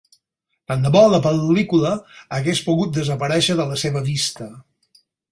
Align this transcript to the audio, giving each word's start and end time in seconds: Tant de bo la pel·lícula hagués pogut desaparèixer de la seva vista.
Tant 0.69 0.85
de 0.85 0.91
bo 0.93 1.01
la 1.09 1.17
pel·lícula 1.25 1.91
hagués 2.37 2.61
pogut 2.69 2.95
desaparèixer 2.95 3.57
de 3.59 3.67
la 3.73 3.77
seva 3.83 4.03
vista. 4.07 4.49